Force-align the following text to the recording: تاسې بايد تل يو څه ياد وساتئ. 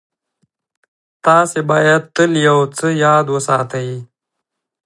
تاسې 1.25 1.59
بايد 1.69 2.01
تل 2.15 2.31
يو 2.47 2.59
څه 2.77 2.87
ياد 3.03 3.25
وساتئ. 3.35 3.89